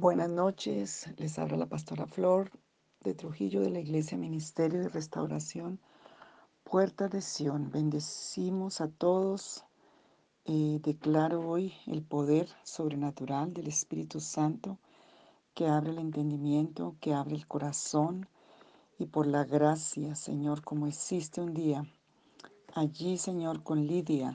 [0.00, 2.50] Buenas noches, les habla la pastora Flor
[3.04, 5.78] de Trujillo de la Iglesia Ministerio de Restauración,
[6.64, 7.70] Puerta de Sion.
[7.70, 9.62] Bendecimos a todos.
[10.46, 14.78] Eh, declaro hoy el poder sobrenatural del Espíritu Santo
[15.52, 18.26] que abre el entendimiento, que abre el corazón
[18.98, 21.84] y por la gracia, Señor, como existe un día
[22.74, 24.34] allí, Señor, con Lidia,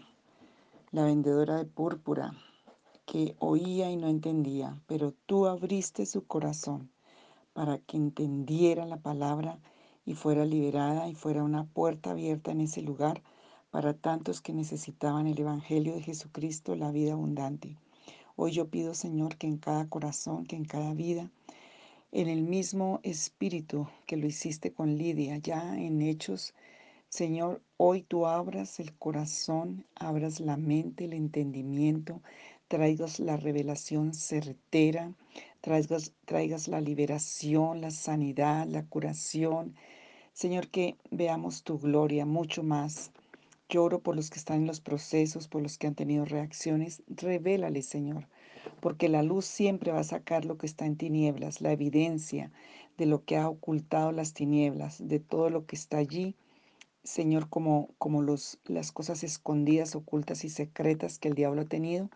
[0.91, 2.33] la vendedora de púrpura,
[3.05, 6.89] que oía y no entendía, pero tú abriste su corazón
[7.53, 9.59] para que entendiera la palabra
[10.05, 13.21] y fuera liberada y fuera una puerta abierta en ese lugar
[13.71, 17.77] para tantos que necesitaban el Evangelio de Jesucristo, la vida abundante.
[18.35, 21.31] Hoy yo pido, Señor, que en cada corazón, que en cada vida,
[22.11, 26.53] en el mismo espíritu que lo hiciste con Lidia, ya en Hechos
[27.15, 32.21] Señor, hoy tú abras el corazón, abras la mente, el entendimiento,
[32.67, 35.13] traigas la revelación certera,
[35.61, 39.75] traigas, traigas la liberación, la sanidad, la curación.
[40.33, 43.11] Señor, que veamos tu gloria mucho más.
[43.69, 47.03] Lloro por los que están en los procesos, por los que han tenido reacciones.
[47.07, 48.27] Revélale, Señor,
[48.79, 52.51] porque la luz siempre va a sacar lo que está en tinieblas, la evidencia
[52.97, 56.35] de lo que ha ocultado las tinieblas, de todo lo que está allí
[57.05, 62.09] Señor, como, como los, las cosas escondidas, ocultas y secretas que el diablo ha tenido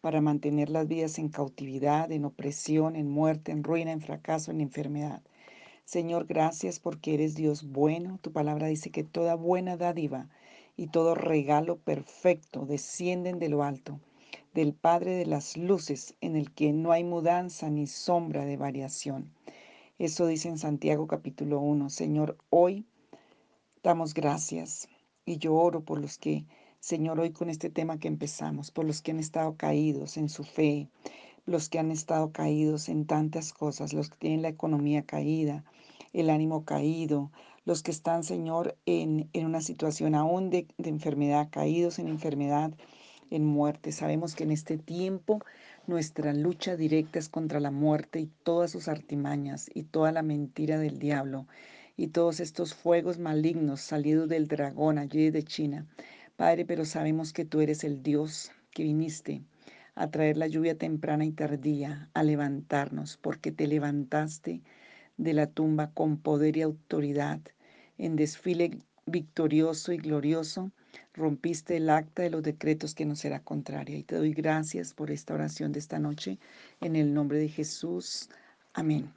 [0.00, 4.60] para mantener las vidas en cautividad, en opresión, en muerte, en ruina, en fracaso, en
[4.60, 5.22] enfermedad.
[5.84, 8.18] Señor, gracias porque eres Dios bueno.
[8.22, 10.28] Tu palabra dice que toda buena dádiva
[10.76, 14.00] y todo regalo perfecto descienden de lo alto,
[14.54, 19.32] del Padre de las Luces, en el que no hay mudanza ni sombra de variación.
[19.98, 21.90] Eso dice en Santiago capítulo 1.
[21.90, 22.86] Señor, hoy
[23.82, 24.90] Damos gracias
[25.24, 26.44] y yo oro por los que,
[26.80, 30.44] Señor, hoy con este tema que empezamos, por los que han estado caídos en su
[30.44, 30.88] fe,
[31.44, 35.62] los que han estado caídos en tantas cosas, los que tienen la economía caída,
[36.14, 37.32] el ánimo caído,
[37.66, 42.72] los que están, Señor, en, en una situación aún de, de enfermedad, caídos en enfermedad,
[43.30, 43.92] en muerte.
[43.92, 45.40] Sabemos que en este tiempo
[45.86, 50.78] nuestra lucha directa es contra la muerte y todas sus artimañas y toda la mentira
[50.78, 51.46] del diablo
[51.98, 55.86] y todos estos fuegos malignos salidos del dragón allí de China.
[56.40, 59.42] Padre, pero sabemos que tú eres el Dios que viniste
[59.94, 64.62] a traer la lluvia temprana y tardía, a levantarnos, porque te levantaste
[65.18, 67.42] de la tumba con poder y autoridad,
[67.98, 70.72] en desfile victorioso y glorioso,
[71.12, 73.98] rompiste el acta de los decretos que nos será contraria.
[73.98, 76.38] Y te doy gracias por esta oración de esta noche,
[76.80, 78.30] en el nombre de Jesús.
[78.72, 79.12] Amén.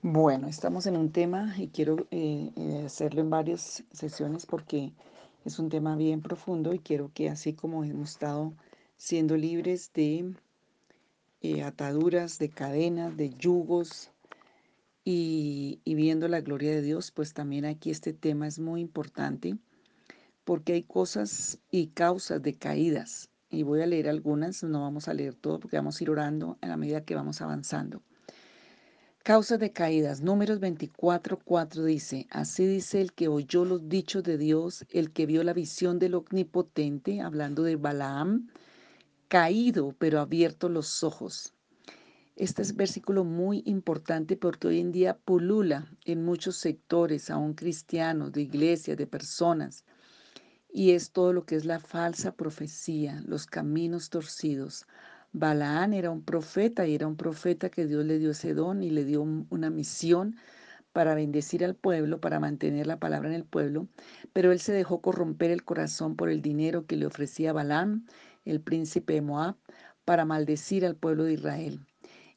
[0.00, 4.94] Bueno, estamos en un tema y quiero eh, eh, hacerlo en varias sesiones porque
[5.44, 8.54] es un tema bien profundo y quiero que así como hemos estado
[8.96, 10.34] siendo libres de
[11.42, 14.10] eh, ataduras, de cadenas, de yugos
[15.04, 19.58] y, y viendo la gloria de Dios, pues también aquí este tema es muy importante
[20.44, 23.30] porque hay cosas y causas de caídas.
[23.50, 26.58] Y voy a leer algunas, no vamos a leer todo porque vamos a ir orando
[26.60, 28.02] a la medida que vamos avanzando.
[29.24, 30.20] Causas de caídas.
[30.20, 35.24] Números 24, 4 dice, así dice el que oyó los dichos de Dios, el que
[35.24, 38.50] vio la visión del omnipotente, hablando de Balaam,
[39.28, 41.54] caído pero abierto los ojos.
[42.36, 48.30] Este es versículo muy importante porque hoy en día pulula en muchos sectores, aún cristianos,
[48.30, 49.86] de iglesias, de personas,
[50.70, 54.86] y es todo lo que es la falsa profecía, los caminos torcidos,
[55.36, 58.90] Balaán era un profeta y era un profeta que Dios le dio ese don y
[58.90, 60.36] le dio una misión
[60.92, 63.88] para bendecir al pueblo, para mantener la palabra en el pueblo,
[64.32, 68.06] pero él se dejó corromper el corazón por el dinero que le ofrecía Balaam,
[68.44, 69.56] el príncipe de Moab,
[70.04, 71.80] para maldecir al pueblo de Israel.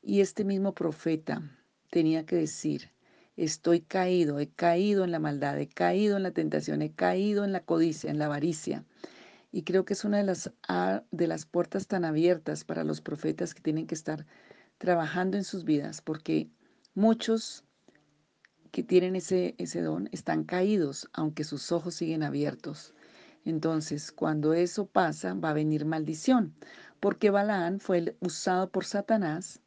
[0.01, 1.43] Y este mismo profeta
[1.91, 2.89] tenía que decir,
[3.35, 7.51] estoy caído, he caído en la maldad, he caído en la tentación, he caído en
[7.51, 8.85] la codicia, en la avaricia.
[9.51, 10.51] Y creo que es una de las,
[11.11, 14.25] de las puertas tan abiertas para los profetas que tienen que estar
[14.77, 16.49] trabajando en sus vidas, porque
[16.93, 17.63] muchos
[18.71, 22.93] que tienen ese, ese don están caídos, aunque sus ojos siguen abiertos.
[23.45, 26.53] Entonces, cuando eso pasa, va a venir maldición,
[26.99, 29.61] porque Balaán fue usado por Satanás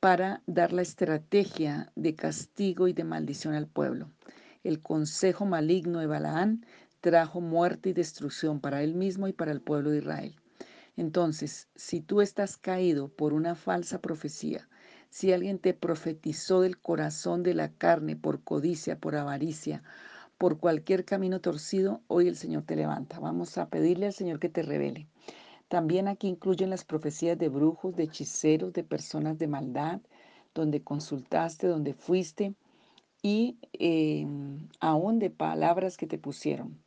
[0.00, 4.10] para dar la estrategia de castigo y de maldición al pueblo.
[4.62, 6.66] El consejo maligno de Balaán
[7.04, 10.34] trajo muerte y destrucción para él mismo y para el pueblo de Israel.
[10.96, 14.66] Entonces, si tú estás caído por una falsa profecía,
[15.10, 19.82] si alguien te profetizó del corazón de la carne por codicia, por avaricia,
[20.38, 23.20] por cualquier camino torcido, hoy el Señor te levanta.
[23.20, 25.06] Vamos a pedirle al Señor que te revele.
[25.68, 30.00] También aquí incluyen las profecías de brujos, de hechiceros, de personas de maldad,
[30.54, 32.54] donde consultaste, donde fuiste
[33.20, 34.26] y eh,
[34.80, 36.83] aún de palabras que te pusieron.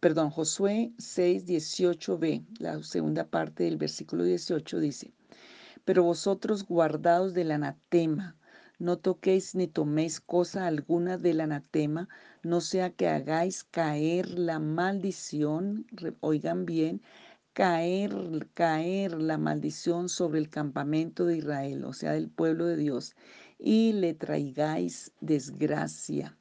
[0.00, 5.14] Perdón, Josué 6, 18b, la segunda parte del versículo 18 dice,
[5.86, 8.36] pero vosotros guardaos del anatema,
[8.78, 12.06] no toquéis ni toméis cosa alguna del anatema,
[12.42, 15.86] no sea que hagáis caer la maldición,
[16.20, 17.00] oigan bien,
[17.54, 23.14] caer, caer la maldición sobre el campamento de Israel, o sea, del pueblo de Dios,
[23.58, 26.36] y le traigáis desgracia.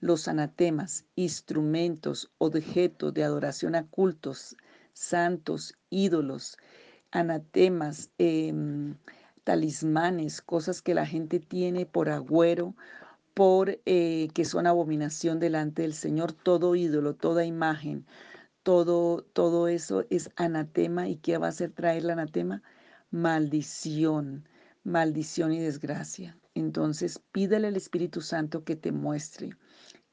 [0.00, 4.56] Los anatemas, instrumentos, objetos de adoración a cultos,
[4.92, 6.58] santos, ídolos,
[7.12, 8.96] anatemas, em,
[9.44, 12.74] talismanes, cosas que la gente tiene por agüero,
[13.32, 18.06] por eh, que son abominación delante del Señor, todo ídolo, toda imagen,
[18.62, 21.08] todo, todo eso es anatema.
[21.08, 22.62] ¿Y qué va a hacer traer la anatema?
[23.10, 24.48] Maldición,
[24.84, 26.36] maldición y desgracia.
[26.54, 29.56] Entonces pídale al Espíritu Santo que te muestre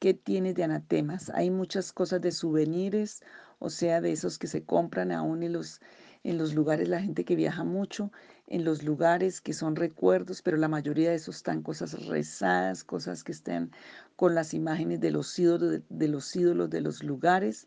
[0.04, 1.30] qué tienes de anatemas.
[1.30, 3.22] Hay muchas cosas de souvenirs,
[3.58, 5.80] o sea, de esos que se compran aún en los,
[6.24, 8.12] en los lugares, la gente que viaja mucho,
[8.46, 13.24] en los lugares que son recuerdos, pero la mayoría de esos están cosas rezadas, cosas
[13.24, 13.70] que están
[14.14, 17.66] con las imágenes de los ídolos de los, ídolos de los lugares.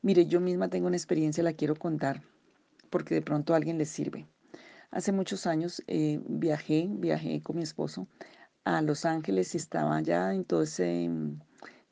[0.00, 2.22] Mire, yo misma tengo una experiencia, la quiero contar,
[2.88, 4.26] porque de pronto a alguien le sirve.
[4.90, 8.08] Hace muchos años eh, viajé, viajé con mi esposo
[8.64, 11.40] a Los Ángeles y estaba allá en todo ese mm,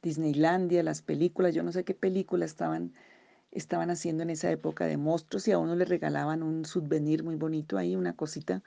[0.02, 2.94] Disneylandia, las películas, yo no sé qué películas estaban,
[3.50, 7.37] estaban haciendo en esa época de monstruos y a uno le regalaban un souvenir muy
[7.37, 8.62] bonito ahí, una cosita,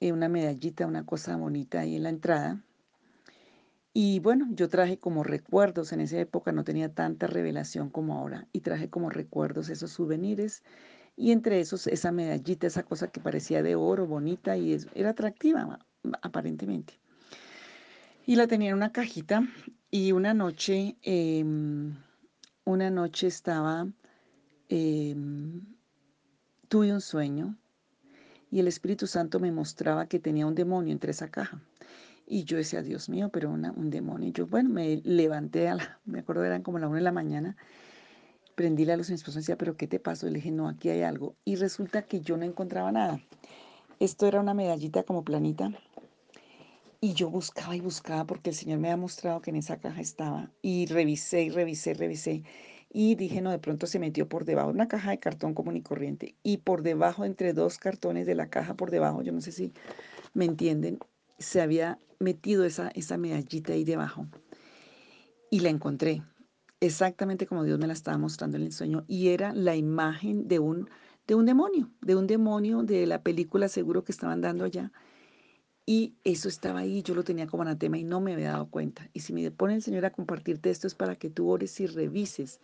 [0.00, 2.64] eh, una medallita, una cosa bonita ahí en la entrada.
[3.92, 8.46] Y bueno, yo traje como recuerdos, en esa época no tenía tanta revelación como ahora,
[8.52, 10.62] y traje como recuerdos esos souvenirs,
[11.16, 15.80] y entre esos esa medallita, esa cosa que parecía de oro, bonita, y era atractiva
[16.22, 17.00] aparentemente.
[18.30, 19.42] Y la tenía en una cajita,
[19.90, 21.96] y una noche, em,
[22.64, 23.88] una noche estaba,
[24.68, 25.62] em,
[26.68, 27.58] tuve un sueño,
[28.52, 31.60] y el Espíritu Santo me mostraba que tenía un demonio entre esa caja.
[32.24, 34.28] Y yo decía, Dios mío, pero un demonio.
[34.28, 37.10] Y yo, bueno, me levanté a la, me acuerdo eran como la una de la
[37.10, 37.56] mañana,
[38.54, 40.28] prendí la luz y mi esposo decía, pero ¿qué te pasó?
[40.28, 41.34] Y le dije, no, aquí hay algo.
[41.44, 43.20] Y resulta que yo no encontraba nada.
[43.98, 45.72] Esto era una medallita como planita.
[47.02, 50.00] Y yo buscaba y buscaba porque el Señor me había mostrado que en esa caja
[50.00, 50.50] estaba.
[50.60, 52.42] Y revisé y revisé, revisé.
[52.92, 55.82] Y dije, no, de pronto se metió por debajo, una caja de cartón común y
[55.82, 56.34] corriente.
[56.42, 59.72] Y por debajo, entre dos cartones de la caja por debajo, yo no sé si
[60.34, 60.98] me entienden,
[61.38, 64.26] se había metido esa, esa medallita ahí debajo.
[65.50, 66.22] Y la encontré,
[66.80, 69.04] exactamente como Dios me la estaba mostrando en el sueño.
[69.06, 70.90] Y era la imagen de un,
[71.26, 74.92] de un demonio, de un demonio de la película seguro que estaban dando allá.
[75.92, 79.10] Y eso estaba ahí, yo lo tenía como anatema y no me había dado cuenta.
[79.12, 81.88] Y si me pone el Señor a compartirte esto es para que tú ores y
[81.88, 82.60] revises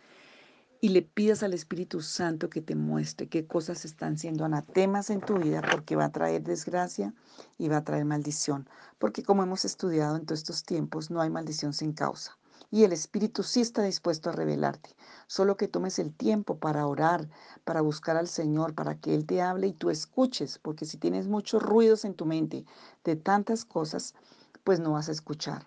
[0.79, 5.19] y le pidas al Espíritu Santo que te muestre qué cosas están siendo anatemas en
[5.19, 7.13] tu vida porque va a traer desgracia
[7.57, 8.69] y va a traer maldición.
[8.97, 12.37] Porque como hemos estudiado en todos estos tiempos, no hay maldición sin causa.
[12.69, 14.95] Y el Espíritu sí está dispuesto a revelarte.
[15.27, 17.29] Solo que tomes el tiempo para orar,
[17.63, 20.59] para buscar al Señor, para que Él te hable y tú escuches.
[20.59, 22.65] Porque si tienes muchos ruidos en tu mente
[23.05, 24.15] de tantas cosas,
[24.63, 25.65] pues no vas a escuchar.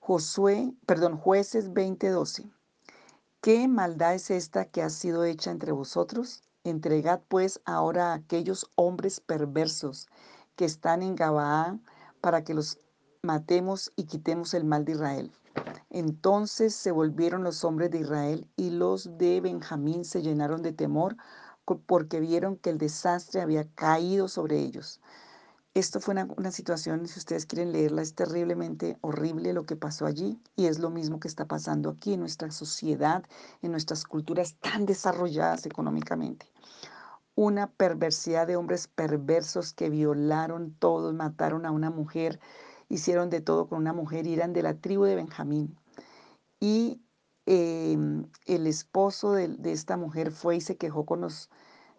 [0.00, 2.50] Josué, perdón, jueces 20:12.
[3.40, 6.42] ¿Qué maldad es esta que ha sido hecha entre vosotros?
[6.64, 10.08] Entregad pues ahora a aquellos hombres perversos
[10.54, 11.78] que están en Gabaa
[12.20, 12.78] para que los
[13.22, 15.32] matemos y quitemos el mal de Israel.
[15.90, 21.16] Entonces se volvieron los hombres de Israel y los de Benjamín se llenaron de temor
[21.86, 25.00] porque vieron que el desastre había caído sobre ellos.
[25.76, 30.40] Esto fue una, situación, si ustedes quieren leerla, es terriblemente horrible lo que pasó allí
[30.56, 33.22] y es lo mismo que está pasando aquí en nuestra sociedad,
[33.60, 36.50] en nuestras culturas tan desarrolladas económicamente.
[37.34, 42.40] Una perversidad de hombres perversos que violaron todos, mataron a una mujer,
[42.88, 45.76] hicieron de todo con una mujer y eran de la tribu de Benjamín.
[46.60, 47.02] Y
[47.46, 51.50] em, el esposo de, de esta mujer fue y se quejó con los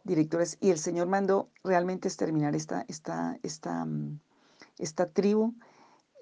[0.07, 4.19] directores y el Señor mandó realmente exterminar esta, esta, esta, mm,
[4.79, 5.53] esta tribu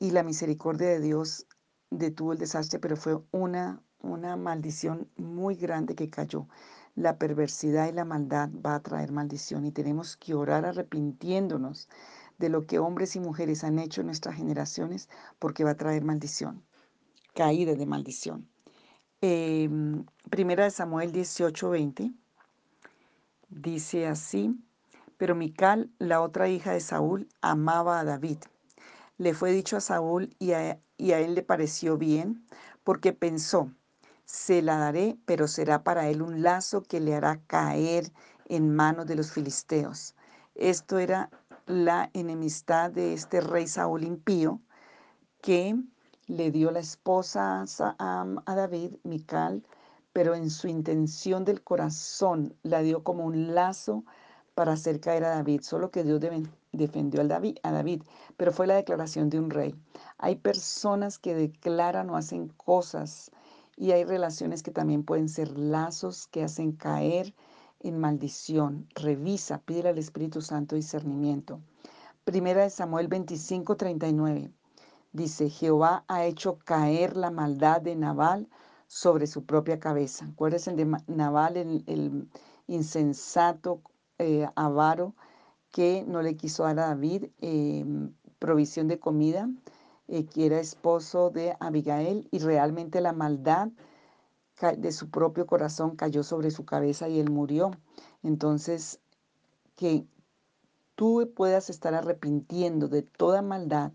[0.01, 1.47] y la misericordia de Dios
[1.91, 6.47] detuvo el desastre, pero fue una, una maldición muy grande que cayó.
[6.95, 11.87] La perversidad y la maldad va a traer maldición y tenemos que orar arrepintiéndonos
[12.37, 16.03] de lo que hombres y mujeres han hecho en nuestras generaciones porque va a traer
[16.03, 16.63] maldición,
[17.33, 18.49] caída de maldición.
[19.21, 22.11] Em, primera de Samuel 18, 20
[23.49, 24.53] Dice así,
[25.17, 28.39] pero Mical, la otra hija de Saúl, amaba a David.
[29.17, 30.51] Le fue dicho a Saúl y
[30.97, 32.45] y a él le pareció bien,
[32.83, 33.71] porque pensó,
[34.25, 38.11] se la daré, pero será para él un lazo que le hará caer
[38.47, 40.15] en manos de los filisteos.
[40.55, 41.29] Esto era
[41.65, 44.61] la enemistad de este rey Saúl impío,
[45.41, 45.75] que
[46.27, 49.63] le dio la esposa a, David, Mical,
[50.13, 54.05] pero en su intención del corazón la dio como un lazo
[54.53, 56.21] para hacer caer a David, solo que Dios
[56.71, 58.03] defendió a David,
[58.37, 59.75] pero fue la declaración de un rey.
[60.17, 63.31] Hay personas que declaran o hacen cosas
[63.75, 67.33] y hay relaciones que también pueden ser lazos que hacen caer
[67.85, 68.87] en maldición.
[68.95, 71.61] Revisa, pídele al Espíritu Santo discernimiento.
[72.23, 74.51] Primera de Samuel 25, 39.
[75.13, 78.49] Dice, Jehová ha hecho caer la maldad de Nabal
[78.87, 80.25] sobre su propia cabeza.
[80.25, 82.27] Acuérdense de Nabal, el,
[82.67, 83.81] insensato
[84.17, 85.13] eh, avaro
[85.71, 87.85] que no le quiso dar a David eh,
[88.39, 89.47] provisión de comida,
[90.07, 93.69] eh, que era esposo de Abigail, y realmente la maldad
[94.77, 97.71] de su propio corazón cayó sobre su cabeza y él murió.
[98.23, 98.99] Entonces,
[99.75, 100.05] que
[100.95, 103.91] tú puedas estar arrepintiendo de toda maldad,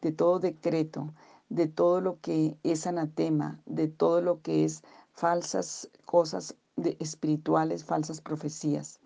[0.00, 1.12] de todo decreto,
[1.48, 7.84] de todo lo que es anatema, de todo lo que es falsas cosas de espirituales,
[7.84, 9.00] falsas profecías.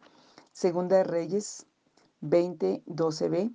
[0.53, 1.67] Segunda de Reyes
[2.21, 3.53] 20, 12b.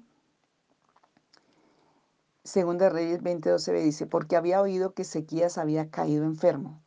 [2.44, 6.83] Segunda de Reyes 20, 12b dice, porque había oído que Ezequías había caído enfermo.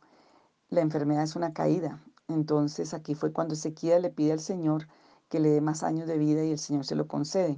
[0.69, 2.01] La enfermedad es una caída.
[2.27, 4.87] Entonces aquí fue cuando Ezequías le pide al Señor
[5.29, 7.57] que le dé más años de vida y el Señor se lo concede.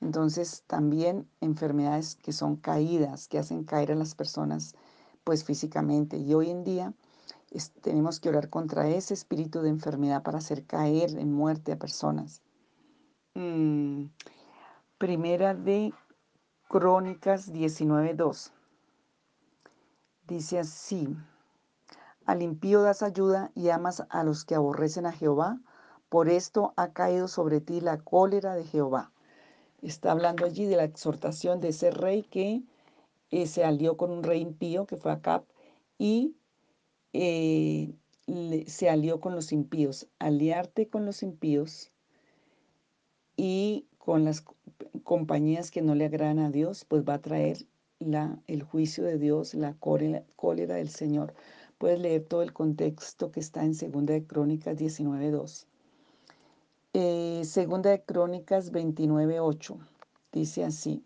[0.00, 4.74] Entonces también enfermedades que son caídas, que hacen caer a las personas
[5.24, 6.18] pues físicamente.
[6.18, 6.92] Y hoy en día
[7.80, 12.42] tenemos que orar contra ese espíritu de enfermedad para hacer caer en muerte a personas.
[13.34, 14.06] Mm,
[14.98, 15.92] primera de
[16.68, 18.50] Crónicas 19.2.
[20.26, 21.16] Dice así,
[22.26, 25.60] al impío das ayuda y amas a los que aborrecen a Jehová,
[26.08, 29.12] por esto ha caído sobre ti la cólera de Jehová.
[29.80, 32.62] Está hablando allí de la exhortación de ese rey que
[33.30, 35.44] eh, se alió con un rey impío, que fue Acab,
[35.98, 36.36] y
[37.12, 37.94] eh,
[38.66, 40.08] se alió con los impíos.
[40.18, 41.90] Aliarte con los impíos
[43.36, 44.44] y con las
[45.02, 47.66] compañías que no le agradan a Dios, pues va a traer
[47.98, 51.34] la, el juicio de Dios, la cólera, cólera del Señor.
[51.82, 55.66] Puedes leer todo el contexto que está en 2 de Crónicas 19.2.
[56.92, 59.78] Eh, segunda de Crónicas 29.8
[60.30, 61.04] dice así,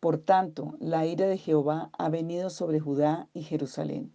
[0.00, 4.10] Por tanto, la ira de Jehová ha venido sobre Judá y Jerusalén,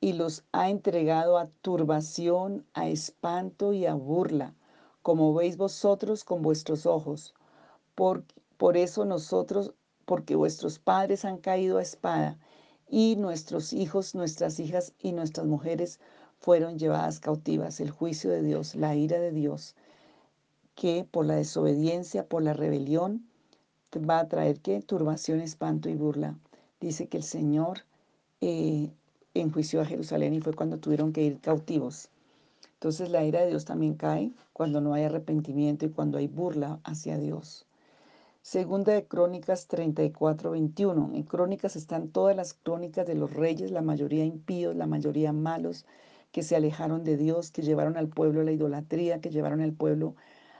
[0.00, 4.56] y los ha entregado a turbación, a espanto y a burla,
[5.02, 7.36] como veis vosotros con vuestros ojos.
[7.94, 8.24] Por,
[8.56, 9.74] por eso nosotros,
[10.06, 12.36] porque vuestros padres han caído a espada,
[12.88, 16.00] y nuestros hijos, nuestras hijas y nuestras mujeres
[16.38, 17.80] fueron llevadas cautivas.
[17.80, 19.74] El juicio de Dios, la ira de Dios
[20.74, 23.26] que por la desobediencia, por la rebelión,
[23.96, 26.36] va a traer que turbación, espanto y burla.
[26.80, 27.84] Dice que el Señor
[28.40, 28.90] eh,
[29.34, 32.08] enjuició a Jerusalén y fue cuando tuvieron que ir cautivos.
[32.74, 36.80] Entonces la ira de Dios también cae cuando no hay arrepentimiento y cuando hay burla
[36.84, 37.66] hacia Dios.
[38.46, 41.12] Segunda de Crónicas 34, 21.
[41.14, 45.86] En Crónicas están todas las crónicas de los reyes, la mayoría impíos, la mayoría malos,
[46.30, 49.72] que se alejaron de Dios, que llevaron al pueblo a la idolatría, que llevaron al
[49.72, 50.14] pueblo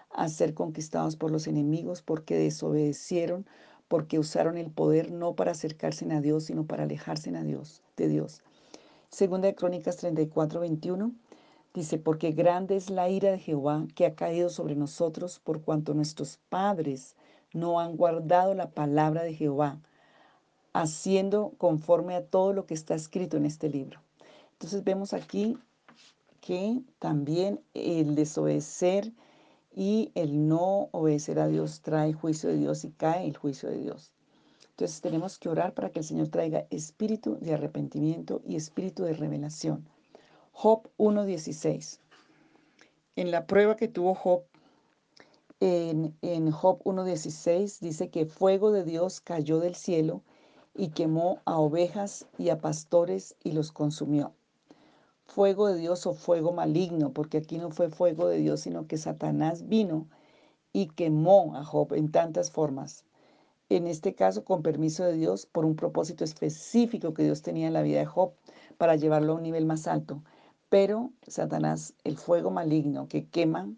[0.08, 3.44] a ser conquistados por los enemigos porque desobedecieron,
[3.86, 8.08] porque usaron el poder no para acercarse a Dios, sino para alejarse a Dios, de
[8.08, 8.40] Dios.
[9.10, 11.12] Segunda de Crónicas 34, 21
[11.74, 15.92] dice, porque grande es la ira de Jehová que ha caído sobre nosotros por cuanto
[15.92, 17.14] nuestros padres
[17.54, 19.80] no han guardado la palabra de Jehová,
[20.74, 24.00] haciendo conforme a todo lo que está escrito en este libro.
[24.52, 25.56] Entonces vemos aquí
[26.40, 29.12] que también el desobedecer
[29.74, 33.78] y el no obedecer a Dios trae juicio de Dios y cae el juicio de
[33.78, 34.12] Dios.
[34.70, 39.14] Entonces tenemos que orar para que el Señor traiga espíritu de arrepentimiento y espíritu de
[39.14, 39.88] revelación.
[40.52, 41.98] Job 1.16.
[43.16, 44.42] En la prueba que tuvo Job,
[45.60, 50.22] en, Job 1.16 dice que fuego de Dios cayó del cielo
[50.74, 54.32] y quemó a ovejas y a pastores y los consumió
[55.26, 58.98] fuego de Dios o fuego maligno, porque aquí no fue fuego de Dios, sino que
[58.98, 60.06] Satanás vino
[60.72, 63.04] y quemó a Job en tantas formas.
[63.68, 67.72] En este caso, con permiso de Dios, por un propósito específico que Dios tenía en
[67.72, 68.32] la vida de Job
[68.76, 70.22] para llevarlo a un nivel más alto.
[70.68, 73.70] Pero Satanás, el fuego maligno que quema,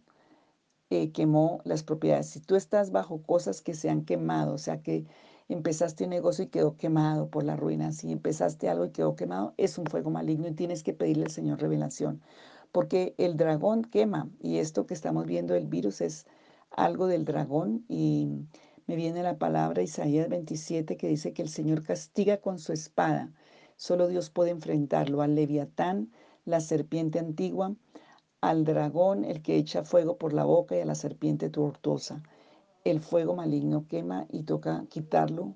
[0.90, 2.28] eh, quemó las propiedades.
[2.28, 5.07] Si tú estás bajo cosas que se han quemado, o sea que
[5.49, 9.55] empezaste un negocio y quedó quemado por la ruina, si empezaste algo y quedó quemado,
[9.57, 12.23] es un fuego maligno y tienes que pedirle al Señor revelación.
[12.73, 16.26] Porque el dragón quema y esto que estamos viendo, el virus, es
[16.71, 18.28] algo del dragón y
[18.87, 23.33] me viene la palabra Isaías 27 que dice que el Señor castiga con su espada.
[23.76, 26.11] Solo Dios puede enfrentarlo al leviatán,
[26.45, 27.75] la serpiente antigua,
[28.40, 32.23] al dragón, el que echa fuego por la boca, y a la serpiente tortosa.
[32.85, 35.55] El fuego maligno quema y toca quitarlo.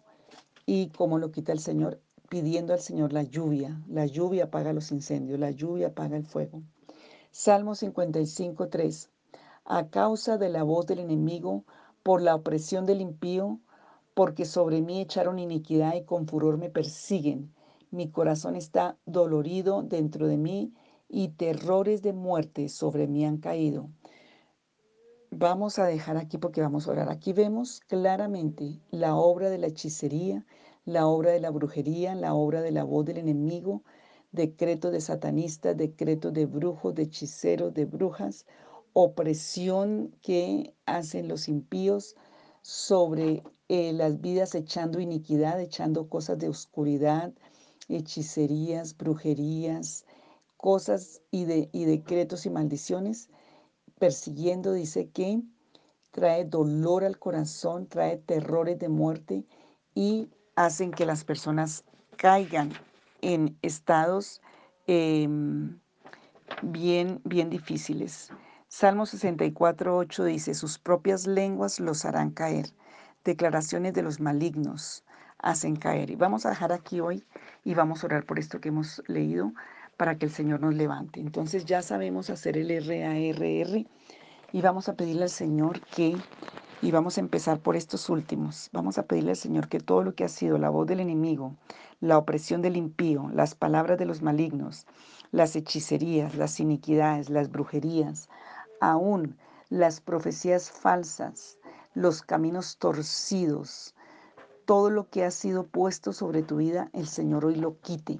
[0.66, 2.00] ¿Y cómo lo quita el Señor?
[2.28, 3.80] Pidiendo al Señor la lluvia.
[3.88, 6.62] La lluvia apaga los incendios, la lluvia apaga el fuego.
[7.30, 9.10] Salmo 55, 3.
[9.64, 11.64] A causa de la voz del enemigo,
[12.02, 13.60] por la opresión del impío,
[14.14, 17.54] porque sobre mí echaron iniquidad y con furor me persiguen.
[17.90, 20.72] Mi corazón está dolorido dentro de mí
[21.10, 23.90] y terrores de muerte sobre mí han caído.
[25.32, 27.10] Vamos a dejar aquí porque vamos a orar.
[27.10, 30.46] Aquí vemos claramente la obra de la hechicería,
[30.84, 33.82] la obra de la brujería, la obra de la voz del enemigo,
[34.32, 38.46] decretos de satanistas, decretos de brujos, de hechiceros, de brujas,
[38.92, 42.16] opresión que hacen los impíos
[42.62, 47.32] sobre eh, las vidas echando iniquidad, echando cosas de oscuridad,
[47.88, 50.04] hechicerías, brujerías,
[50.60, 53.30] cosas y, de, decretos y maldiciones,
[53.98, 55.40] persiguiendo, dice que
[56.10, 59.46] trae dolor al corazón, trae terrores de muerte
[59.94, 61.84] y hacen que las personas
[62.18, 62.72] caigan
[63.22, 64.42] en estados
[64.86, 65.26] eh,
[66.62, 68.30] bien, bien difíciles.
[68.68, 72.66] Salmo 64, 8 dice, sus propias lenguas los harán caer.
[73.24, 75.04] Declaraciones de los malignos
[75.38, 76.10] hacen caer.
[76.10, 77.24] Y vamos a dejar aquí hoy
[77.64, 79.54] y vamos a orar por esto que hemos leído
[80.00, 81.20] para que el Señor nos levante.
[81.20, 83.86] Entonces ya sabemos hacer el RARR
[84.50, 86.16] y vamos a pedirle al Señor que,
[86.80, 90.14] y vamos a empezar por estos últimos, vamos a pedirle al Señor que todo lo
[90.14, 91.54] que ha sido la voz del enemigo,
[92.00, 94.86] la opresión del impío, las palabras de los malignos,
[95.32, 98.30] las hechicerías, las iniquidades, las brujerías,
[98.80, 99.36] aún
[99.68, 101.58] las profecías falsas,
[101.92, 103.94] los caminos torcidos,
[104.64, 108.18] todo lo que ha sido puesto sobre tu vida, el Señor hoy lo quite.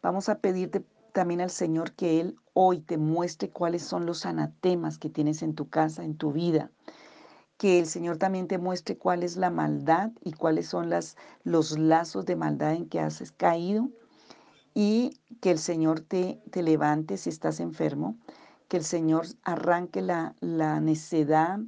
[0.00, 4.98] Vamos a pedirte también al Señor que Él hoy te muestre cuáles son los anatemas
[4.98, 6.70] que tienes en tu casa, en tu vida.
[7.56, 11.78] Que el Señor también te muestre cuál es la maldad y cuáles son las, los
[11.78, 13.88] lazos de maldad en que has caído.
[14.74, 18.16] Y que el Señor te, te levante si estás enfermo.
[18.68, 21.58] Que el Señor arranque la, la necedad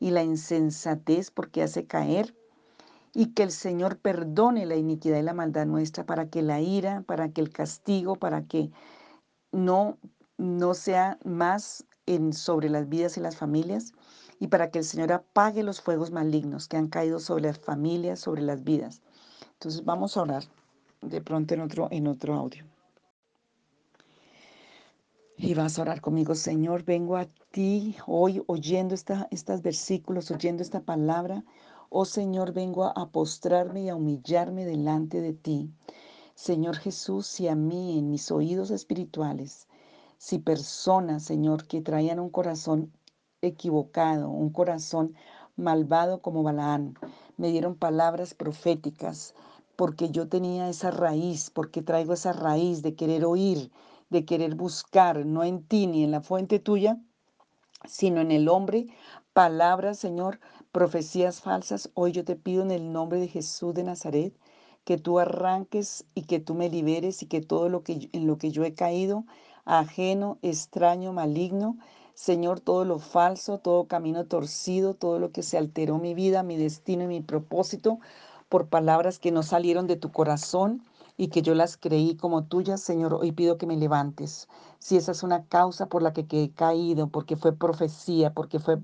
[0.00, 2.34] y la insensatez porque hace caer
[3.18, 7.02] y que el Señor perdone la iniquidad y la maldad nuestra para que la ira,
[7.06, 8.70] para que el castigo, para que
[9.52, 9.96] no,
[10.36, 13.94] no sea más en, sobre las vidas y las familias
[14.38, 18.20] y para que el Señor apague los fuegos malignos que han caído sobre las familias,
[18.20, 19.00] sobre las vidas.
[19.54, 20.44] Entonces vamos a orar
[21.00, 22.66] de pronto en otro, en otro audio.
[25.38, 30.62] Y vas a orar conmigo, Señor, vengo a ti hoy oyendo esta, estos versículos, oyendo
[30.62, 31.44] esta palabra
[31.88, 35.70] Oh Señor, vengo a postrarme y a humillarme delante de ti.
[36.34, 39.68] Señor Jesús, si a mí en mis oídos espirituales,
[40.18, 42.92] si personas, Señor, que traían un corazón
[43.40, 45.14] equivocado, un corazón
[45.54, 46.98] malvado como Balaán,
[47.36, 49.34] me dieron palabras proféticas,
[49.76, 53.70] porque yo tenía esa raíz, porque traigo esa raíz de querer oír,
[54.10, 57.00] de querer buscar, no en ti ni en la fuente tuya,
[57.84, 58.88] sino en el hombre,
[59.32, 60.40] palabras, Señor,
[60.76, 64.34] profecías falsas, hoy yo te pido en el nombre de Jesús de Nazaret
[64.84, 68.36] que tú arranques y que tú me liberes y que todo lo que en lo
[68.36, 69.24] que yo he caído,
[69.64, 71.78] ajeno, extraño, maligno,
[72.12, 76.58] Señor, todo lo falso, todo camino torcido, todo lo que se alteró mi vida, mi
[76.58, 77.98] destino y mi propósito
[78.50, 80.82] por palabras que no salieron de tu corazón
[81.16, 84.46] y que yo las creí como tuyas, Señor, hoy pido que me levantes.
[84.78, 88.78] Si esa es una causa por la que he caído, porque fue profecía, porque fue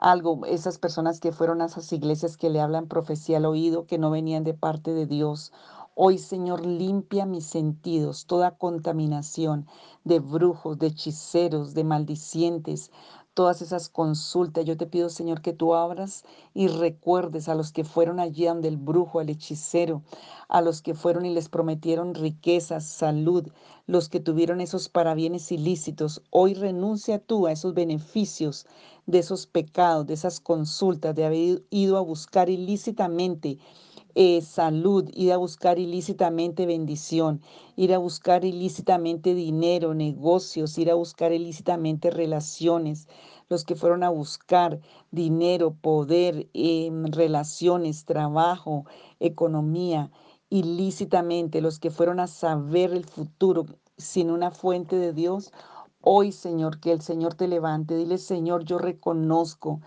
[0.00, 3.98] algo, esas personas que fueron a esas iglesias que le hablan profecía al oído, que
[3.98, 5.52] no venían de parte de Dios.
[5.94, 9.66] Hoy, Señor, limpia mis sentidos, toda contaminación
[10.04, 12.90] de brujos, de hechiceros, de maldicientes,
[13.34, 14.64] todas esas consultas.
[14.64, 18.68] Yo te pido, Señor, que tú abras y recuerdes a los que fueron allí donde
[18.68, 20.02] el brujo, al hechicero,
[20.48, 23.48] a los que fueron y les prometieron riquezas, salud,
[23.86, 26.22] los que tuvieron esos parabienes ilícitos.
[26.30, 28.66] Hoy renuncia tú a esos beneficios
[29.06, 33.58] de esos pecados, de esas consultas, de haber ido a buscar ilícitamente
[34.14, 37.40] eh, salud, ir a buscar ilícitamente bendición,
[37.76, 43.08] ir a buscar ilícitamente dinero, negocios, ir a buscar ilícitamente relaciones,
[43.48, 48.84] los que fueron a buscar dinero, poder, em, relaciones, trabajo,
[49.20, 50.10] economía,
[50.50, 55.52] ilícitamente, los que fueron a saber el futuro sin una fuente de Dios,
[56.00, 59.80] hoy Señor, que el Señor te levante, dile Señor, yo reconozco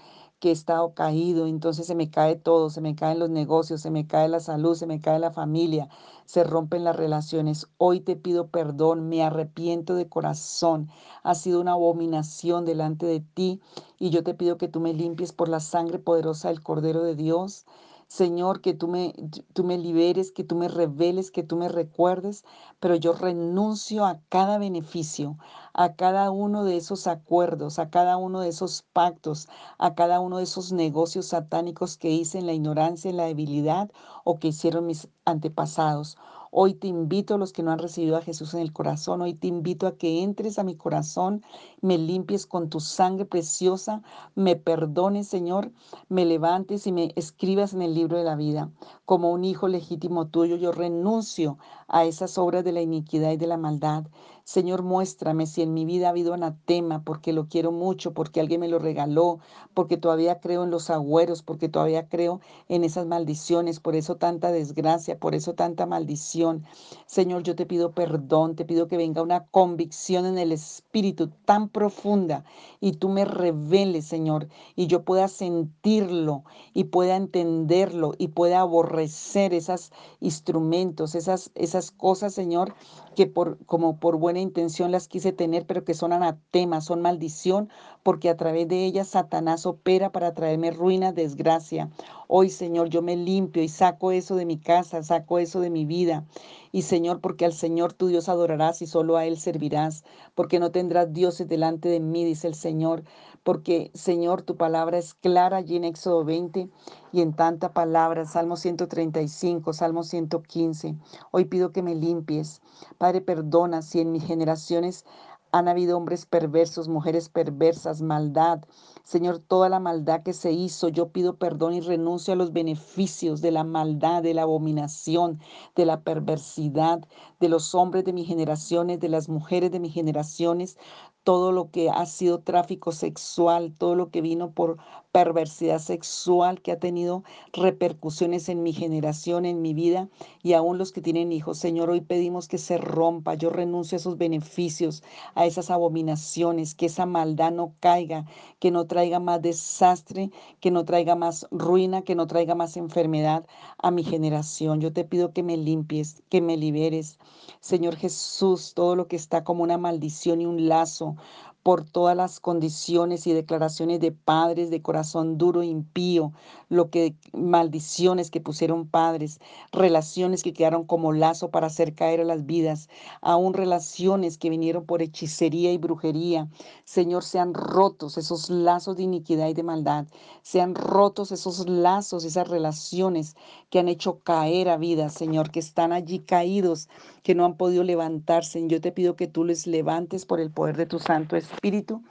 [0.44, 3.90] que he estado caído, entonces se me cae todo, se me caen los negocios, se
[3.90, 5.88] me cae la salud, se me cae la familia,
[6.26, 7.70] se rompen las relaciones.
[7.78, 10.90] Hoy te pido perdón, me arrepiento de corazón.
[11.24, 13.62] Ha sido una abominación delante de ti
[13.98, 17.16] y yo te pido que tú me limpies por la sangre poderosa del Cordero de
[17.16, 17.66] Dios.
[18.08, 19.13] Señor, que tú me,
[19.54, 22.46] tú me liberes, que tú me reveles, que tú me recuerdes,
[22.80, 25.38] pero yo renuncio a cada beneficio,
[25.74, 29.48] a cada uno de esos acuerdos, a cada uno de esos pactos,
[29.80, 33.92] a cada uno de esos negocios satánicos que hice en la ignorancia, en la debilidad
[34.24, 36.18] o que hicieron mis antepasados.
[36.56, 39.34] Hoy te invito a los que no han recibido a Jesús en el corazón, hoy
[39.34, 41.42] te invito a que entres a mi corazón,
[41.82, 44.04] me limpies con tu sangre preciosa,
[44.36, 45.72] me perdones, Señor,
[46.10, 48.70] me levantes y me escribas en el libro de la vida.
[49.04, 53.48] Como un hijo legítimo tuyo, yo renuncio a esas obras de la iniquidad y de
[53.48, 54.06] la maldad.
[54.46, 58.60] Señor, muéstrame si en mi vida ha habido anatema, porque lo quiero mucho, porque alguien
[58.60, 59.40] me lo regaló,
[59.74, 64.52] porque todavía creo en los agüeros, porque todavía creo en esas maldiciones, por eso tanta
[64.52, 66.66] desgracia, por eso tanta maldición.
[67.06, 71.70] Señor, yo te pido perdón, te pido que venga una convicción en el espíritu tan
[71.70, 72.44] profunda
[72.82, 79.54] y tú me reveles, Señor, y yo pueda sentirlo y pueda entenderlo y pueda aborrecer
[79.54, 82.76] esos instrumentos, esas, esas cosas, Señor,
[83.13, 87.69] que por, como por buena intención las quise tener, pero que son anatemas, son maldición,
[88.04, 91.89] porque a través de ellas Satanás opera para traerme ruina, desgracia.
[92.36, 95.86] Hoy, Señor, yo me limpio y saco eso de mi casa, saco eso de mi
[95.86, 96.26] vida.
[96.72, 100.72] Y Señor, porque al Señor tu Dios adorarás y solo a Él servirás, porque no
[100.72, 103.04] tendrás dioses delante de mí, dice el Señor,
[103.43, 106.72] porque Señor, tu palabra es clara allí en Éxodo 20
[107.12, 110.96] y en tanta palabra, Salmo 135, Salmo 115.
[111.30, 112.63] Hoy pido que me limpies.
[112.98, 115.06] Padre, perdona si en mis generaciones
[115.52, 118.63] han habido hombres perversos, mujeres perversas, maldad.
[119.04, 123.42] Señor, toda la maldad que se hizo, yo pido perdón y renuncio a los beneficios
[123.42, 125.39] de la maldad, de la abominación,
[125.76, 127.06] de la perversidad,
[127.42, 130.78] de los hombres de mis generaciones, de las mujeres de mis generaciones,
[131.24, 134.78] todo lo que ha sido tráfico sexual, todo lo que vino por
[135.12, 140.10] perversidad sexual que ha tenido repercusiones en mi generación, en mi vida
[140.42, 141.60] y aún los que tienen hijos.
[141.60, 143.36] Señor, hoy pedimos que se rompa.
[143.36, 145.04] Yo renuncio a esos beneficios,
[145.36, 148.26] a esas abominaciones, que esa maldad no caiga,
[148.60, 150.30] que no traiga más desastre,
[150.60, 153.44] que no traiga más ruina, que no traiga más enfermedad
[153.80, 154.82] a mi generación.
[154.82, 157.18] Yo te pido que me limpies, que me liberes.
[157.60, 161.16] Señor Jesús, todo lo que está como una maldición y un lazo
[161.63, 166.34] por todas las condiciones y declaraciones de padres de corazón duro e impío,
[166.69, 169.39] lo que maldiciones que pusieron padres,
[169.71, 172.89] relaciones que quedaron como lazo para hacer caer a las vidas,
[173.21, 176.49] aún relaciones que vinieron por hechicería y brujería.
[176.84, 180.06] Señor, sean rotos esos lazos de iniquidad y de maldad,
[180.41, 183.36] sean rotos esos lazos, esas relaciones
[183.74, 186.90] que han hecho caer a vidas, Señor, que están allí caídos,
[187.24, 188.62] que no han podido levantarse.
[188.68, 192.04] Yo te pido que tú les levantes por el poder de tu Santo espíritu.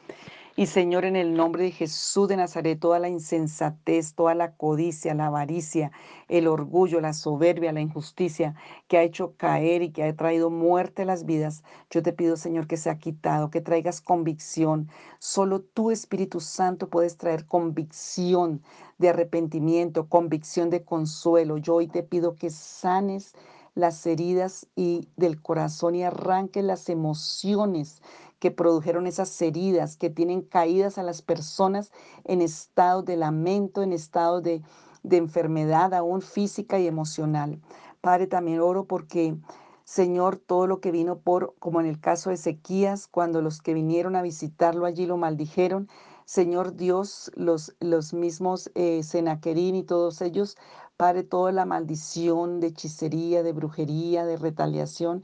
[0.54, 5.14] Y Señor, en el nombre de Jesús de Nazaret, toda la insensatez, toda la codicia,
[5.14, 5.92] la avaricia,
[6.28, 8.54] el orgullo, la soberbia, la injusticia
[8.86, 12.36] que ha hecho caer y que ha traído muerte a las vidas, yo te pido,
[12.36, 14.90] Señor, que sea quitado, que traigas convicción.
[15.18, 18.62] Solo tú, Espíritu Santo, puedes traer convicción
[18.98, 21.56] de arrepentimiento, convicción de consuelo.
[21.56, 23.34] Yo hoy te pido que sanes
[23.74, 28.02] las heridas y del corazón y arranques las emociones
[28.42, 31.92] que produjeron esas heridas, que tienen caídas a las personas
[32.24, 34.62] en estado de lamento, en estado de,
[35.04, 37.60] de enfermedad aún física y emocional.
[38.00, 39.36] Padre, también oro porque,
[39.84, 43.74] Señor, todo lo que vino por, como en el caso de Ezequías, cuando los que
[43.74, 45.88] vinieron a visitarlo allí lo maldijeron,
[46.24, 50.56] Señor Dios, los, los mismos eh, Senaquerín y todos ellos,
[50.96, 55.22] Padre, toda la maldición de hechicería, de brujería, de retaliación,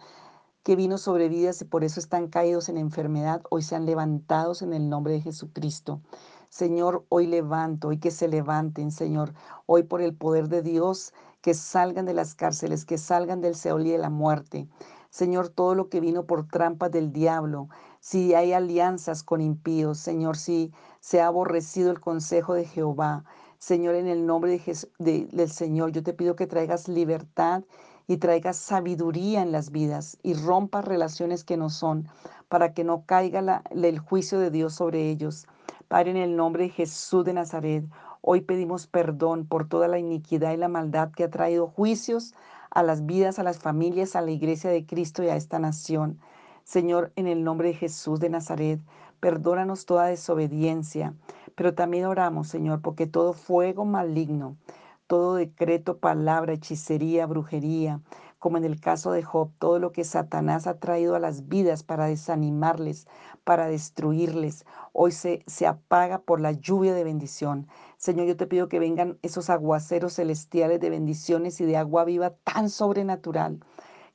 [0.68, 4.74] que vino sobre vidas y por eso están caídos en enfermedad, hoy sean levantados en
[4.74, 6.02] el nombre de Jesucristo.
[6.50, 9.32] Señor, hoy levanto, hoy que se levanten, Señor,
[9.64, 13.86] hoy por el poder de Dios, que salgan de las cárceles, que salgan del Seol
[13.86, 14.68] y de la muerte.
[15.08, 20.36] Señor, todo lo que vino por trampas del diablo, si hay alianzas con impíos, Señor,
[20.36, 23.24] si se ha aborrecido el consejo de Jehová,
[23.58, 24.60] Señor, en el nombre
[24.98, 27.64] de del Señor, yo te pido que traigas libertad
[28.08, 32.08] y traigas sabiduría en las vidas y rompas relaciones que no son,
[32.48, 35.46] para que no caiga el juicio de Dios sobre ellos.
[35.86, 37.84] Padre, en el nombre de Jesús de Nazaret,
[38.22, 42.34] hoy pedimos perdón por toda la iniquidad y la maldad que ha traído juicios
[42.70, 46.18] a las vidas, a las familias, a la iglesia de Cristo y a esta nación.
[46.64, 48.80] Señor, en el nombre de Jesús de Nazaret,
[49.20, 51.14] perdónanos toda desobediencia,
[51.54, 54.56] pero también oramos, Señor, porque todo fuego maligno,
[55.08, 58.00] todo decreto, palabra, hechicería, brujería,
[58.38, 61.82] como en el caso de Job, todo lo que Satanás ha traído a las vidas
[61.82, 63.08] para desanimarles,
[63.42, 67.66] para destruirles, hoy se, se apaga por la lluvia de bendición.
[67.96, 72.34] Señor, yo te pido que vengan esos aguaceros celestiales de bendiciones y de agua viva
[72.44, 73.60] tan sobrenatural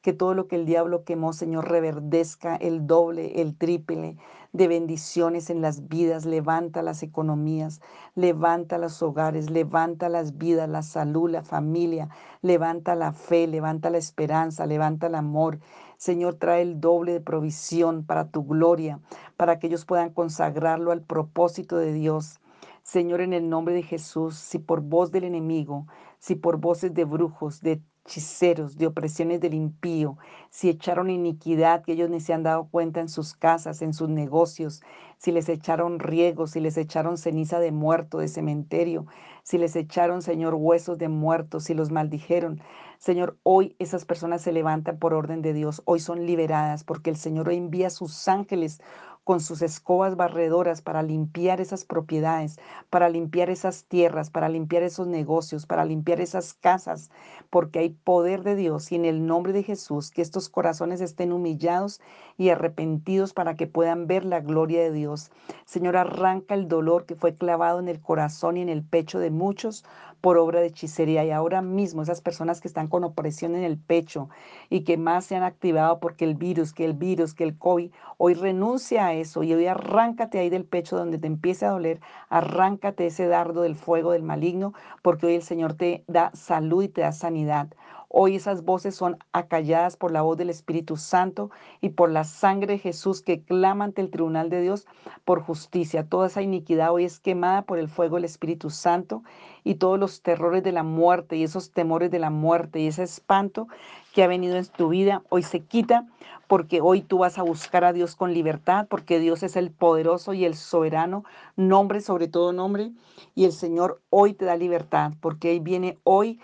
[0.04, 4.18] que todo lo que el diablo quemó, Señor, reverdezca el doble, el triple
[4.54, 6.26] de bendiciones en las vidas.
[6.26, 7.82] Levanta las economías,
[8.16, 12.10] levanta los hogares, levanta las vidas, la salud, la familia,
[12.42, 15.60] levanta la fe, levanta la esperanza, levanta el amor.
[15.98, 19.00] Señor, trae el doble de provisión para tu gloria,
[19.38, 22.39] para que ellos puedan consagrarlo al propósito de Dios.
[22.84, 25.88] Señor, en el nombre de Jesús, si por voz del enemigo,
[26.20, 30.18] si por voces de brujos, de hechiceros, de opresiones del impío,
[30.50, 34.10] si echaron iniquidad que ellos ni se han dado cuenta en sus casas, en sus
[34.10, 34.82] negocios,
[35.18, 39.06] si les echaron riego, si les echaron ceniza de muerto, de cementerio,
[39.44, 42.62] si les echaron, Señor, huesos de muertos, si los maldijeron.
[42.98, 47.16] Señor, hoy esas personas se levantan por orden de Dios, hoy son liberadas porque el
[47.18, 48.82] Señor envía sus ángeles
[49.24, 52.60] con sus escobas barredoras para limpiar esas propiedades,
[52.90, 57.10] para limpiar esas tierras, para limpiar esos negocios, para limpiar esas casas,
[57.50, 61.32] porque hay poder de Dios y en el nombre de Jesús que estos corazones estén
[61.32, 62.02] humillados
[62.38, 65.32] y arrepentidos para que puedan ver la gloria de Dios.
[65.66, 69.32] Señor, arranca el dolor que fue clavado en el corazón y en el pecho de
[69.32, 69.86] muchos
[70.24, 71.26] por obra de hechicería.
[71.26, 74.30] Y ahora mismo esas personas que están con opresión en el pecho
[74.70, 77.92] y que más se han activado porque el virus, que el virus, que el COVID,
[78.18, 82.00] hoy renuncia a eso y hoy arráncate ahí del pecho donde te empiece a doler,
[82.30, 86.88] arráncate ese dardo del fuego del maligno, porque hoy el Señor te da salud y
[86.88, 87.68] te da sanidad.
[88.15, 91.49] Hoy esas voces son acalladas por la voz del Espíritu Santo
[91.82, 94.86] y por la sangre de Jesús que clama ante el tribunal de Dios
[95.26, 96.06] por justicia.
[96.08, 99.23] Toda esa iniquidad hoy es quemada por el fuego del Espíritu Santo
[99.63, 103.02] y todos los terrores de la muerte y esos temores de la muerte y ese
[103.02, 103.67] espanto
[104.13, 106.06] que ha venido en tu vida hoy se quita
[106.47, 110.36] porque hoy tú vas a buscar a Dios con libertad, porque Dios es el poderoso
[110.36, 111.23] y el soberano,
[111.56, 112.91] nombre sobre todo nombre,
[113.34, 116.39] y el Señor hoy te da libertad, porque Él viene hoy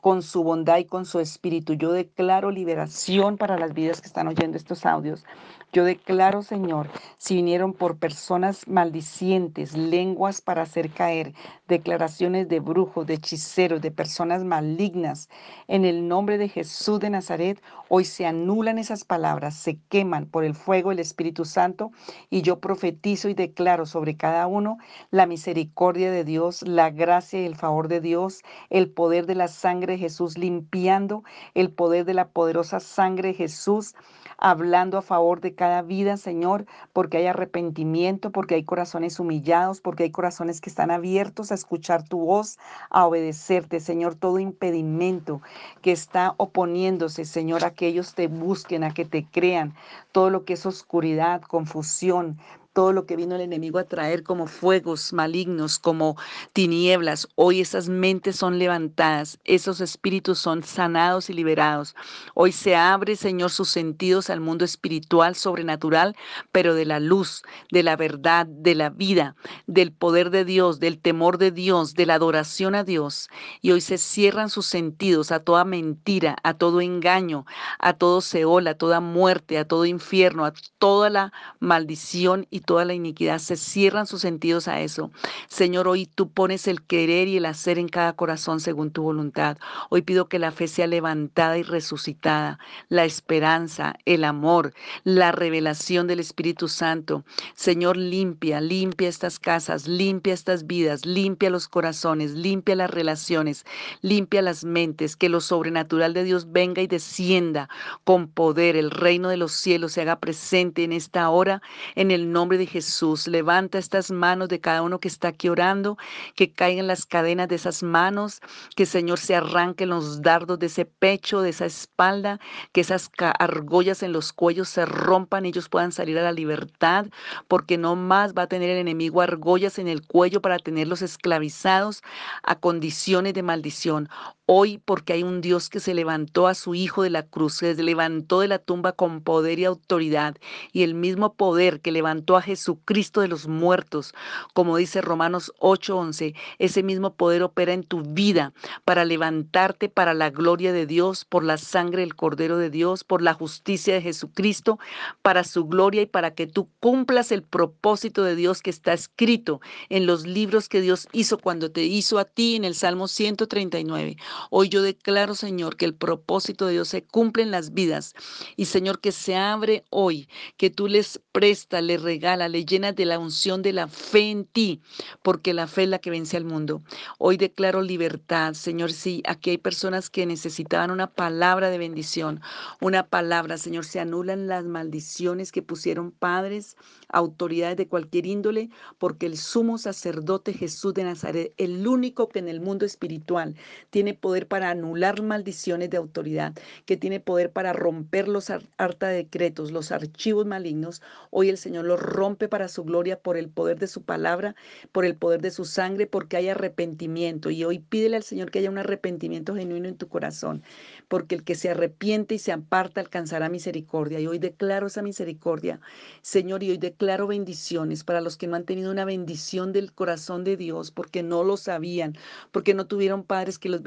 [0.00, 1.74] con su bondad y con su espíritu.
[1.74, 5.24] Yo declaro liberación para las vidas que están oyendo estos audios.
[5.70, 11.34] Yo declaro, Señor, si vinieron por personas maldicientes, lenguas para hacer caer,
[11.68, 15.28] declaraciones de brujos, de hechiceros, de personas malignas,
[15.66, 20.42] en el nombre de Jesús de Nazaret, hoy se anulan esas palabras, se queman por
[20.42, 21.90] el fuego del Espíritu Santo
[22.30, 24.78] y yo profetizo y declaro sobre cada uno
[25.10, 29.48] la misericordia de Dios, la gracia y el favor de Dios, el poder de la
[29.48, 33.94] sangre de Jesús limpiando, el poder de la poderosa sangre de Jesús
[34.38, 40.04] hablando a favor de cada vida, Señor, porque hay arrepentimiento, porque hay corazones humillados, porque
[40.04, 45.42] hay corazones que están abiertos a escuchar tu voz, a obedecerte, Señor, todo impedimento
[45.82, 49.74] que está oponiéndose, Señor, a que ellos te busquen, a que te crean,
[50.12, 52.38] todo lo que es oscuridad, confusión,
[52.78, 56.16] todo lo que vino el enemigo a traer como fuegos malignos, como
[56.52, 57.26] tinieblas.
[57.34, 61.96] Hoy esas mentes son levantadas, esos espíritus son sanados y liberados.
[62.34, 66.14] Hoy se abre, Señor, sus sentidos al mundo espiritual, sobrenatural,
[66.52, 69.34] pero de la luz, de la verdad, de la vida,
[69.66, 73.28] del poder de Dios, del temor de Dios, de la adoración a Dios.
[73.60, 77.44] Y hoy se cierran sus sentidos a toda mentira, a todo engaño,
[77.80, 82.84] a todo seol, a toda muerte, a todo infierno, a toda la maldición y toda
[82.84, 85.10] la iniquidad, se cierran sus sentidos a eso.
[85.48, 89.56] Señor, hoy tú pones el querer y el hacer en cada corazón según tu voluntad.
[89.88, 92.58] Hoy pido que la fe sea levantada y resucitada,
[92.90, 97.24] la esperanza, el amor, la revelación del Espíritu Santo.
[97.54, 103.64] Señor, limpia, limpia estas casas, limpia estas vidas, limpia los corazones, limpia las relaciones,
[104.02, 107.70] limpia las mentes, que lo sobrenatural de Dios venga y descienda
[108.04, 111.62] con poder, el reino de los cielos se haga presente en esta hora,
[111.94, 113.26] en el nombre de Jesús.
[113.26, 115.96] Levanta estas manos de cada uno que está aquí orando,
[116.34, 118.40] que caigan las cadenas de esas manos,
[118.76, 122.40] que Señor se arranquen los dardos de ese pecho, de esa espalda,
[122.72, 127.06] que esas argollas en los cuellos se rompan y ellos puedan salir a la libertad,
[127.46, 132.02] porque no más va a tener el enemigo argollas en el cuello para tenerlos esclavizados
[132.42, 134.08] a condiciones de maldición.
[134.50, 137.74] Hoy, porque hay un Dios que se levantó a su Hijo de la cruz, se
[137.74, 140.36] levantó de la tumba con poder y autoridad,
[140.72, 144.14] y el mismo poder que levantó a Jesucristo de los muertos,
[144.54, 148.54] como dice Romanos 8:11, ese mismo poder opera en tu vida
[148.86, 153.20] para levantarte para la gloria de Dios, por la sangre del Cordero de Dios, por
[153.20, 154.78] la justicia de Jesucristo,
[155.20, 159.60] para su gloria y para que tú cumplas el propósito de Dios que está escrito
[159.90, 164.16] en los libros que Dios hizo cuando te hizo a ti en el Salmo 139.
[164.50, 168.14] Hoy yo declaro, Señor, que el propósito de Dios se cumple en las vidas.
[168.56, 173.04] Y Señor, que se abre hoy, que tú les prestas, les regala, les llenas de
[173.04, 174.80] la unción de la fe en ti,
[175.22, 176.82] porque la fe es la que vence al mundo.
[177.18, 178.92] Hoy declaro libertad, Señor.
[178.92, 182.40] Sí, aquí hay personas que necesitaban una palabra de bendición,
[182.80, 183.84] una palabra, Señor.
[183.84, 186.76] Se anulan las maldiciones que pusieron padres,
[187.08, 192.48] autoridades de cualquier índole, porque el sumo sacerdote Jesús de Nazaret, el único que en
[192.48, 193.54] el mundo espiritual
[193.90, 199.72] tiene poder para anular maldiciones de autoridad, que tiene poder para romper los harta decretos,
[199.72, 201.02] los archivos malignos.
[201.30, 204.54] Hoy el Señor los rompe para su gloria por el poder de su palabra,
[204.92, 207.50] por el poder de su sangre, porque hay arrepentimiento.
[207.50, 210.62] Y hoy pídele al Señor que haya un arrepentimiento genuino en tu corazón,
[211.08, 214.20] porque el que se arrepiente y se aparta alcanzará misericordia.
[214.20, 215.80] Y hoy declaro esa misericordia,
[216.22, 220.44] Señor, y hoy declaro bendiciones para los que no han tenido una bendición del corazón
[220.44, 222.14] de Dios, porque no lo sabían,
[222.52, 223.82] porque no tuvieron padres que los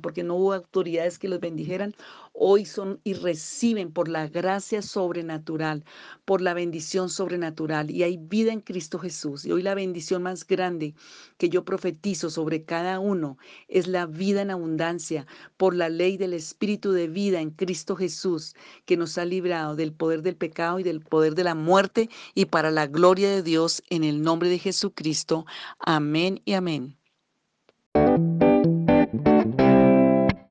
[0.00, 1.94] porque no hubo autoridades que los bendijeran,
[2.32, 5.84] hoy son y reciben por la gracia sobrenatural,
[6.24, 7.90] por la bendición sobrenatural.
[7.90, 9.44] Y hay vida en Cristo Jesús.
[9.44, 10.94] Y hoy la bendición más grande
[11.36, 13.38] que yo profetizo sobre cada uno
[13.68, 18.54] es la vida en abundancia por la ley del Espíritu de vida en Cristo Jesús,
[18.84, 22.46] que nos ha librado del poder del pecado y del poder de la muerte y
[22.46, 25.46] para la gloria de Dios en el nombre de Jesucristo.
[25.78, 26.98] Amén y amén.